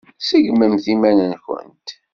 Seggmemt 0.19 0.85
iman-nkent. 0.93 1.87